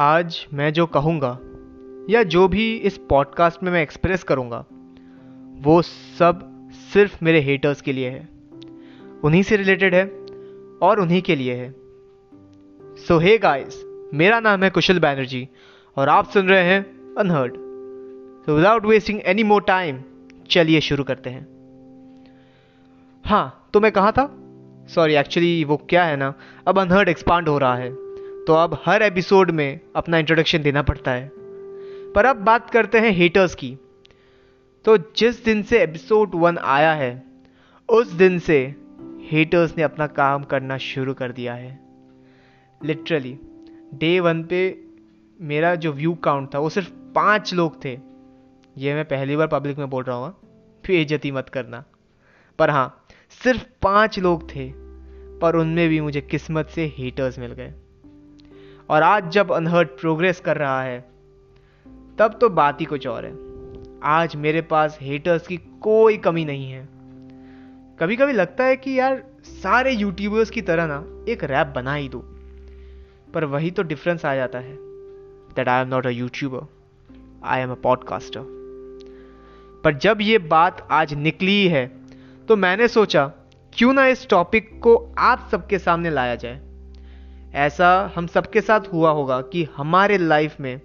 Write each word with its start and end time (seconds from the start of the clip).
आज 0.00 0.46
मैं 0.54 0.72
जो 0.72 0.86
कहूँगा, 0.86 1.38
या 2.10 2.22
जो 2.22 2.48
भी 2.48 2.76
इस 2.76 2.98
पॉडकास्ट 2.98 3.62
में 3.62 3.72
मैं 3.72 3.82
एक्सप्रेस 3.82 4.22
करूँगा, 4.22 4.64
वो 5.62 5.82
सब 5.82 6.68
सिर्फ़ 6.92 7.24
मेरे 7.24 7.40
हेटर्स 7.40 7.80
के 7.80 7.92
लिए 7.92 8.10
है। 8.10 8.28
उन्हीं 9.24 9.42
से 9.42 9.56
रिलेटेड 9.56 9.94
है 9.94 10.04
और 10.82 11.00
उन्हीं 11.00 11.22
के 11.22 11.36
लिए 11.36 11.54
है। 11.54 11.74
सो 12.96 13.18
हे 13.18 13.38
गाइस 13.38 13.82
मेरा 14.14 14.40
नाम 14.40 14.62
है 14.62 14.70
कुशल 14.70 14.98
बैनर्जी 14.98 15.48
और 15.96 16.08
आप 16.08 16.28
सुन 16.28 16.48
रहे 16.48 16.62
हैं 16.62 17.14
Unheard 17.14 17.54
so 18.46 18.56
without 18.56 18.86
wasting 18.86 19.20
any 19.26 19.42
more 19.42 19.62
time 19.62 20.02
चलिए 20.50 20.80
शुरू 20.80 21.04
करते 21.04 21.30
हैं। 21.30 21.46
हाँ 23.24 23.70
तो 23.72 23.80
मैं 23.80 23.92
कहा 23.92 24.12
था? 24.12 24.36
सॉरी 24.88 25.14
एक्चुअली 25.14 25.64
वो 25.64 25.76
क्या 25.76 26.04
है 26.04 26.16
ना? 26.16 26.34
अब 26.66 26.78
अनहर्ड 26.78 27.08
एक्सपांड 27.08 27.48
हो 27.48 27.58
रहा 27.58 27.76
है। 27.76 28.07
तो 28.48 28.54
अब 28.54 28.82
हर 28.86 29.02
एपिसोड 29.02 29.50
में 29.50 29.80
अपना 29.96 30.18
इंट्रोडक्शन 30.18 30.62
देना 30.62 30.82
पड़ता 30.82 31.10
है। 31.10 31.30
पर 32.12 32.24
अब 32.24 32.36
बात 32.36 32.70
करते 32.70 32.98
हैं 32.98 33.10
हेटर्स 33.10 33.54
की। 33.54 33.78
तो 34.84 34.96
जिस 34.96 35.44
दिन 35.44 35.62
से 35.62 35.82
एपिसोड 35.82 36.30
वन 36.34 36.58
आया 36.58 36.92
है, 36.92 37.22
उस 37.88 38.12
दिन 38.12 38.38
से 38.38 38.74
हेटर्स 39.30 39.76
ने 39.76 39.82
अपना 39.82 40.06
काम 40.06 40.42
करना 40.42 40.78
शुरू 40.78 41.14
कर 41.14 41.32
दिया 41.32 41.54
है। 41.54 41.80
लिटरली 42.84 43.38
डे 43.94 44.20
वन 44.20 44.44
पे 44.44 44.84
मेरा 45.40 45.74
जो 45.74 45.92
व्यू 45.92 46.14
काउंट 46.14 46.54
था, 46.54 46.58
वो 46.58 46.68
सिर्फ़ 46.68 46.90
पाँच 47.14 47.54
लोग 47.54 47.84
थे। 47.84 47.98
ये 48.78 48.94
मैं 48.94 49.04
पहली 49.04 49.36
बार 49.36 49.46
पब्लिक 49.46 49.78
में 49.78 49.90
बोल 49.90 50.04
रहा 50.04 50.16
हूँ 50.16 50.34
बेइज्जती 50.86 51.30
मत 51.30 51.48
करना। 51.48 51.84
पर 52.58 52.70
हाँ 52.70 53.04
सिर्फ़ 53.44 53.64
पाँच 53.82 54.18
लोग 54.18 54.50
थे, 54.50 54.72
पर 55.38 55.56
उनमें 55.56 55.88
भी 55.88 56.00
मुझे 56.00 56.20
किस्मत 56.20 56.66
से 56.66 56.94
हेटर्स 56.98 57.38
मिल 57.38 57.52
गए। 57.52 57.74
और 58.90 59.02
आज 59.02 59.30
जब 59.30 59.52
अनहर्ट 59.52 59.88
प्रोग्रेस 59.88 60.40
कर 60.40 60.56
रहा 60.56 60.82
है, 60.82 61.00
तब 62.18 62.38
तो 62.40 62.48
बात 62.48 62.80
ही 62.80 62.84
कुछ 62.86 63.06
और 63.06 63.24
है। 63.24 63.32
आज 64.02 64.36
मेरे 64.36 64.62
पास 64.62 64.98
हेटर्स 65.00 65.46
की 65.46 65.56
कोई 65.56 66.16
कमी 66.16 66.44
नहीं 66.44 66.70
है। 66.70 66.88
कभी 68.00 68.16
कभी 68.16 68.32
लगता 68.32 68.64
है 68.64 68.76
कि 68.76 68.98
यार, 68.98 69.22
सारे 69.44 69.92
यूट्यूबर्स 69.92 70.50
की 70.50 70.62
तरह 70.62 70.86
ना, 70.86 71.04
एक 71.28 71.44
रैप 71.44 71.66
बना 71.66 71.94
ही 71.94 72.08
दो। 72.08 72.18
पर 73.34 73.44
वही 73.44 73.70
तो 73.70 73.82
डिफरेंस 73.82 74.24
आ 74.24 74.34
जाता 74.34 74.58
है 74.58 74.76
that 75.56 75.68
I 75.68 75.82
am 75.82 75.88
not 75.88 76.06
a 76.06 76.10
YouTuber 76.10 76.66
I 77.44 77.60
am 77.60 77.70
a 77.70 77.74
podcaster 77.74 78.40
पर 79.84 79.94
जब 79.94 80.18
ये 80.20 80.38
बात 80.38 80.86
आज 80.90 81.14
निकली 81.14 81.66
है 81.68 81.86
तो 82.48 82.56
मैंने 82.56 82.88
सोचा, 82.88 83.26
क्यों 83.72 83.92
ना 83.92 84.06
इस 84.06 84.28
टॉपिक 84.28 84.80
को 84.82 85.14
आप 85.18 85.48
सबके 85.50 85.78
सामने 85.78 86.10
लाया 86.10 86.34
जाए। 86.34 86.67
ऐसा 87.54 88.12
हम 88.16 88.26
सबके 88.26 88.60
साथ 88.60 88.80
हुआ 88.80 89.10
होगा 89.10 89.40
कि 89.40 89.68
हमारे 89.76 90.18
लाइफ 90.18 90.60
में 90.60 90.80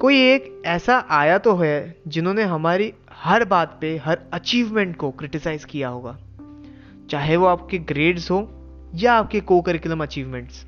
कोई 0.00 0.16
एक 0.16 0.62
ऐसा 0.66 1.06
आया 1.10 1.38
तो 1.38 1.56
है 1.56 1.96
जिन्होंने 2.08 2.42
हमारी 2.42 2.94
हर 3.12 3.44
बात 3.44 3.78
पे, 3.80 3.96
हर 3.96 4.18
अचीवमेंट 4.32 4.96
को 4.96 5.10
क्रिटिसाइज 5.10 5.64
किया 5.64 5.88
होगा। 5.88 6.18
चाहे 7.10 7.36
वो 7.36 7.46
आपके 7.46 7.78
ग्रेड्स 7.78 8.30
हो 8.30 8.50
या 8.94 9.14
आपके 9.14 9.40
को 9.40 9.60
करिकुलम 9.60 10.02
अचीवमेंट्स 10.02 10.66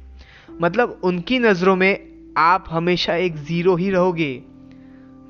मतलब 0.60 1.00
उनकी 1.04 1.38
नज़रों 1.38 1.76
में 1.76 2.10
आप 2.36 2.64
हमेशा 2.70 3.14
एक 3.14 3.36
ज़ीरो 3.36 3.76
ही 3.76 3.90
रहोगे। 3.90 4.42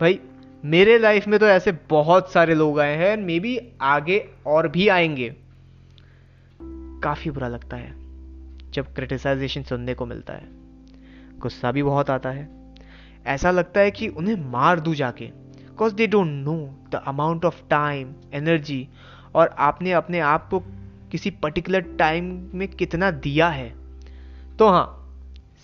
भाई, 0.01 0.21
मेरे 0.65 0.99
लाइफ 0.99 1.29
में 1.29 1.41
तो 1.41 1.47
ऐसे 1.47 1.73
बहुत 1.91 2.33
सारे 2.33 2.55
लोग 2.55 2.81
आए 2.81 2.97
हैं 2.97 3.17
मे 3.17 3.41
बी 3.41 3.61
आगे 3.81 4.29
और 4.47 4.69
भी 4.69 4.89
आएँगे। 4.89 5.37
काफ़ी 7.03 7.31
बुरा 7.31 7.49
लगता 7.49 7.77
है। 7.77 8.00
जब 8.71 8.95
क्रिटिसाइजेशन 8.95 9.63
सुनने 9.63 9.95
को 9.95 10.07
मिलता 10.07 10.33
है। 10.33 10.49
गुस्सा 11.39 11.73
भी 11.73 11.83
बहुत 11.83 12.11
आता 12.11 12.31
है। 12.31 12.49
ऐसा 13.27 13.51
लगता 13.51 13.81
है 13.81 13.91
कि 13.91 14.09
उन्हें 14.09 14.37
मार 14.37 14.81
दूँ 14.81 14.95
जाके। 14.95 15.25
Because 15.25 15.95
they 15.95 16.07
don't 16.07 16.27
know 16.27 16.79
the 16.91 16.95
amount 16.95 17.45
of 17.45 17.63
time 17.71 18.15
energy 18.33 18.89
और 19.35 19.49
आपने 19.49 19.93
अपने 19.93 20.21
आप 20.21 20.49
को 20.49 20.61
किसी 21.11 21.31
पर्टिकुलर 21.31 21.81
टाइम 21.81 22.51
में 22.55 22.69
कितना 22.69 23.11
दिया 23.11 23.49
है। 23.49 23.75
तो 24.57 24.69
हाँ 24.69 24.97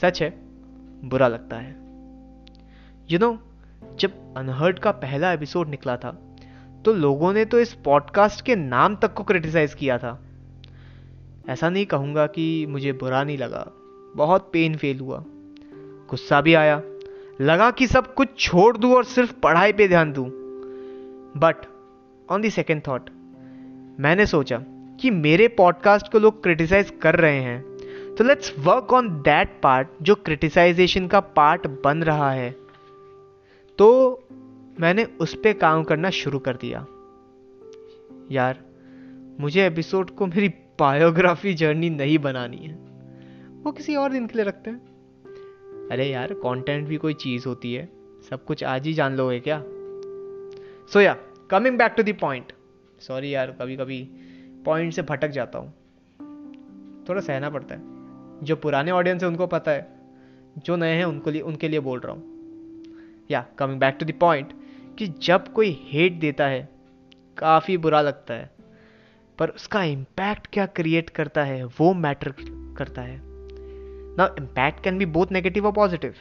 सच 0.03 0.23
है 0.23 0.31
बुरा 1.05 1.29
लगता 1.29 1.57
है। 1.57 1.71
यू 3.11 3.19
you 3.19 3.21
नो 3.21 3.33
know, 3.33 3.99
जब 4.01 4.35
अनहर्ड 4.37 4.79
का 4.79 4.91
पहला 4.91 5.33
एपिसोड 5.33 5.69
निकला 5.69 5.97
था 5.97 6.19
तो 6.85 6.93
लोगों 6.93 7.33
ने 7.33 7.45
तो 7.45 7.59
इस 7.59 7.75
पॉडकास्ट 7.75 8.45
के 8.45 8.57
नाम 8.57 8.97
तक 8.97 9.15
को 9.15 9.23
क्रिटिसाइज 9.23 9.75
किया 9.75 9.99
था। 9.99 10.23
ऐसा 11.49 11.69
नहीं 11.71 11.87
कहूँगा 11.87 12.27
कि 12.27 12.67
मुझे 12.67 12.93
बुरा 12.93 13.25
नहीं 13.25 13.39
लगा। 13.39 13.73
बहुत 14.17 14.51
पेन 14.53 14.77
फेल 14.77 15.01
हुआ। 15.01 15.25
गुस्सा 16.11 16.41
भी 16.41 16.55
आया। 16.55 16.83
लगा 17.41 17.71
कि 17.71 17.87
सब 17.87 18.15
कुछ 18.15 18.29
छोड़ 18.39 18.77
दूँ 18.77 18.95
और 18.95 19.05
सिर्फ़ 19.05 19.33
पढ़ाई 19.41 19.73
पे 19.73 19.89
ध्यान 19.89 20.13
दूँ। 20.13 20.27
But 21.37 21.57
on 22.31 22.43
the 22.43 22.51
second 22.51 22.83
thought 22.89 23.11
मैंने 24.01 24.27
सोचा 24.27 24.65
कि 25.01 25.11
मेरे 25.11 25.49
पॉडकास्ट 25.49 26.13
को 26.13 26.19
लोग 26.19 26.43
क्रिटिसाइज 26.43 26.93
कर 27.03 27.17
रहे 27.17 27.41
हैं। 27.41 27.63
तो 28.15 28.25
let's 28.25 28.55
work 28.59 28.93
on 28.93 29.09
that 29.09 29.61
part 29.63 29.89
जो 30.03 30.15
क्रिटिसाइजेशन 30.15 31.07
का 31.07 31.21
पार्ट 31.21 31.67
बन 31.67 32.03
रहा 32.03 32.31
है। 32.31 32.57
तो 33.79 34.19
मैंने 34.81 35.05
उस 35.05 35.35
पर 35.35 35.53
काम 35.53 35.85
करना 35.85 36.11
शुरू 36.11 36.39
कर 36.39 36.57
दिया। 36.57 36.87
यार, 38.31 38.59
मुझे 39.41 39.67
एपिसोड 39.67 40.11
को 40.11 40.27
मेरी 40.27 40.49
बायोग्राफी 40.79 41.55
जर्नी 41.55 41.91
नहीं 41.91 42.19
बनानी 42.19 42.57
है। 42.57 42.75
वो 43.63 43.73
किसी 43.73 43.97
और 43.97 44.13
दिन 44.13 44.27
के 44.27 44.39
लिए 44.39 44.45
रखते 44.45 44.71
हैं। 44.71 44.79
अरे 45.91 46.07
यार 46.07 46.35
कंटेंट 46.35 46.89
भी 46.89 46.97
कोई 46.97 47.15
चीज़ 47.15 47.49
होती 47.49 47.75
है। 47.75 47.89
सब 48.31 48.45
कुछ 48.45 48.65
आज 48.65 48.87
ही 48.87 48.95
जान 48.95 49.17
लोगे 49.17 49.41
क्या? 49.41 49.63
So 50.93 51.01
yeah 51.01 51.17
coming 51.51 51.79
back 51.79 51.95
to 51.99 52.03
point 52.21 52.53
sorry 53.01 53.35
यार 53.35 53.51
कभी 53.51 53.77
कभी 53.77 54.09
पॉइंट 54.65 54.93
से 54.93 55.03
भटक 55.03 55.29
जाता 55.29 55.59
हूँ। 55.59 55.75
थोड़ा 57.09 57.21
सहना 57.21 57.51
पड़ता 57.51 57.75
है। 57.75 57.81
जो 58.45 58.57
पुराने 58.57 58.91
ऑडियंस 58.91 59.23
है, 59.23 59.29
उनको 59.29 59.47
पता 59.47 59.71
है। 59.71 59.97
जो 60.59 60.77
नए 60.77 60.95
हैं, 60.95 61.05
उनको 61.05 61.31
लिए, 61.31 61.41
उनके 61.41 61.69
लिए 61.69 61.81
बोल 61.81 62.01
रहा 62.01 62.13
हूँ। 62.13 62.37
Yeah 63.31 63.47
coming 63.59 63.81
back 63.81 63.97
to 64.01 64.07
the 64.07 64.15
point 64.21 64.53
कि 64.99 65.07
जब 65.07 65.53
कोई 65.53 65.81
हेट 65.83 66.13
देता 66.13 66.47
है, 66.47 66.69
काफ़ी 67.39 67.77
बुरा 67.77 68.01
लगता 68.01 68.35
है। 68.35 68.56
पर 69.39 69.49
उसका 69.49 69.83
इम्पैक्ट 69.85 70.47
क्या 70.53 70.67
क्रिएट 70.67 71.11
करता 71.11 71.45
है, 71.45 71.65
वो 71.65 71.95
मैटर 71.95 72.35
करता 72.79 73.03
है। 73.03 73.21
ना 74.19 74.35
impact 74.39 74.83
can 74.85 74.99
be 74.99 75.07
both 75.07 75.27
negative 75.33 75.67
और 75.67 75.73
पॉजिटिव 75.73 76.15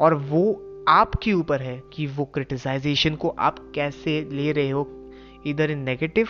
और 0.00 0.14
वो 0.14 0.64
आपके 0.88 1.32
ऊपर 1.32 1.62
है 1.62 1.82
कि 1.92 2.06
वो 2.06 2.24
क्रिटिसाइजेशन 2.24 3.14
को 3.14 3.28
आप 3.28 3.58
कैसे 3.74 4.28
ले 4.32 4.52
रहे 4.52 4.70
हो 4.70 5.12
इधर 5.46 5.70
इन 5.70 5.78
नेगेटिव 5.78 6.28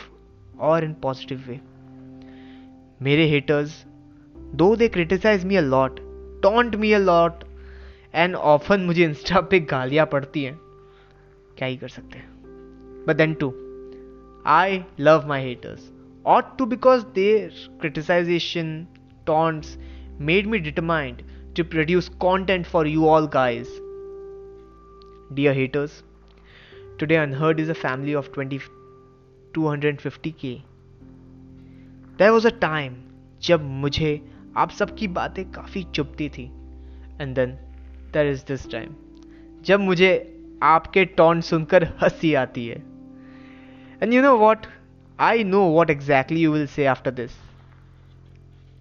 और 0.61 0.85
इन 0.85 0.93
पॉजिटिव 0.93 1.45
वे 1.49 1.61
मेरे 3.03 3.29
haters 3.29 3.85
though 4.55 4.77
they 4.77 4.89
criticize 4.89 5.45
me 5.45 5.57
a 5.57 5.61
lot 5.61 6.01
taunt 6.43 6.77
me 6.77 6.93
a 6.93 6.99
lot 6.99 7.45
and 8.15 8.35
often 8.35 8.81
मुझे 8.81 9.05
इंस्टा 9.05 9.41
पे 9.41 9.61
गालियाँ 9.61 10.07
पड़ती 10.07 10.45
हैं, 10.45 10.59
क्या 11.59 11.69
ही 11.69 11.77
कर 11.77 11.89
सकते 11.89 12.19
हैं? 12.19 13.05
But 13.09 13.17
then 13.17 13.35
too 13.35 13.51
I 14.47 14.85
love 15.01 15.29
my 15.29 15.45
haters 15.45 15.93
ought 16.25 16.58
to 16.58 16.66
because 16.66 17.06
their 17.14 17.50
criticization 17.84 18.86
taunts 19.25 19.78
made 20.19 20.47
me 20.47 20.59
determined 20.59 21.24
to 21.56 21.64
produce 21.64 22.09
content 22.25 22.66
for 22.66 22.86
you 22.86 23.08
all 23.08 23.28
guys 23.28 23.68
dear 25.40 25.53
haters 25.53 26.03
today 26.97 27.18
unheard 27.18 27.59
is 27.59 27.69
a 27.69 27.80
family 27.86 28.14
of 28.22 28.31
20 28.31 28.59
250k 29.53 30.62
there 32.17 32.34
was 32.34 32.46
a 32.46 32.55
time 32.67 33.02
जब 33.47 33.64
मुझे 33.84 34.09
आप 34.58 34.72
सबकी 34.72 35.08
बातें 35.17 35.44
काफ़ी 35.52 35.84
चुपती 35.96 36.28
थी 36.35 36.44
and 37.22 37.35
then 37.35 37.52
there 38.14 38.28
is 38.32 38.44
this 38.47 38.70
time 38.72 38.94
जब 39.66 39.79
मुझे 39.79 40.11
आपके 40.64 41.05
टॉन 41.20 41.41
सुनकर 41.50 41.84
हंसी 42.02 42.34
आती 42.44 42.67
है 42.67 42.78
and 44.03 44.14
you 44.14 44.22
know 44.22 44.35
what 44.38 44.66
I 45.20 45.44
know 45.44 45.62
what 45.62 45.91
exactly 45.91 46.41
you 46.41 46.53
will 46.53 46.66
say 46.66 46.86
after 46.86 47.10
this 47.10 47.30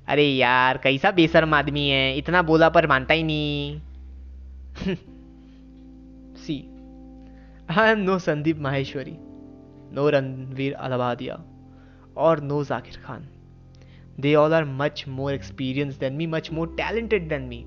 अरे 0.08 0.24
यार, 0.24 0.78
कैसा 0.78 1.12
बेशर्म 1.12 1.54
आदमी 1.54 1.88
है? 1.90 2.18
इतना 2.18 2.42
बोला 2.42 2.70
पर 2.70 2.88
मानता 2.88 3.14
ही 3.14 3.24
नहीं। 3.24 3.80
See 6.36 6.60
I 7.70 7.92
am 7.92 8.00
no 8.00 8.20
Sandeep 8.20 8.60
Maheshwari 8.60 9.18
no 9.94 10.10
Ranveer 10.10 10.74
Allahbadia 10.74 11.44
और 12.18 12.42
no 12.42 12.64
Zakir 12.64 13.02
Khan 13.06 13.28
they 14.20 14.36
all 14.36 14.54
are 14.54 14.66
much 14.66 15.06
more 15.08 15.34
experience 15.34 16.00
than 16.00 16.14
me 16.14 16.28
much 16.28 16.52
more 16.52 16.68
talented 16.68 17.30
than 17.30 17.42
me 17.42 17.64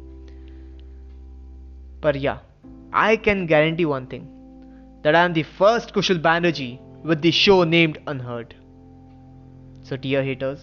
पर 2.02 2.17
yeah 2.17 2.40
I 2.94 3.17
can 3.17 3.46
guarantee 3.46 3.84
one 3.84 4.06
thing 4.06 4.22
that 5.02 5.14
I 5.14 5.26
am 5.26 5.32
the 5.32 5.43
first 5.43 5.94
Kushal 5.94 6.19
Banerjee 6.19 6.78
with 7.06 7.19
the 7.19 7.31
show 7.31 7.64
named 7.64 7.99
Unheard 8.08 8.60
So, 9.91 9.97
dear 9.97 10.21
haters, 10.21 10.59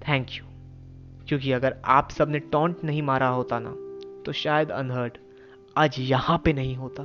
thank 0.00 0.26
you. 0.28 0.50
क्योंकि 1.28 1.52
अगर 1.52 1.76
आप 1.84 2.10
सबने 2.10 2.38
taunt 2.38 2.76
नहीं 2.84 3.02
मारा 3.02 3.28
होता 3.28 3.58
ना 3.62 3.70
तो 4.22 4.32
शायद 4.32 4.70
अनहर्ड 4.70 5.12
आज 5.76 5.96
यहाँ 5.98 6.42
पे 6.44 6.52
नहीं 6.52 6.76
होता। 6.76 7.02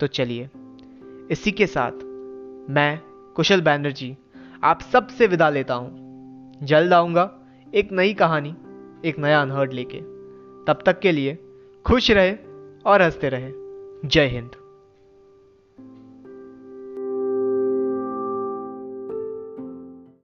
तो 0.00 0.06
चलिए 0.06 0.50
इसी 1.30 1.50
के 1.52 1.66
साथ 1.66 1.92
मैं 2.70 3.00
कुशल 3.36 3.60
बैनर्जी 3.60 4.16
आप 4.64 4.80
सबसे 4.80 5.26
विदा 5.26 5.50
लेता 5.50 5.74
हूँ। 5.74 6.06
जल्द 6.62 6.92
आऊँगा 6.92 7.40
एक 7.74 7.92
नई 7.92 8.14
कहानी 8.14 8.56
एक 9.04 9.18
नया 9.18 9.42
अनहर्ड 9.42 9.72
लेके। 9.72 9.98
तब 10.64 10.78
तक 10.86 11.00
के 11.00 11.12
लिए 11.12 11.38
खुश 11.86 12.10
रहे 12.10 12.36
और 12.86 13.02
हँसते 13.02 13.28
रहे। 13.28 13.52
जय 14.08 14.26
हिंद। 14.26 14.65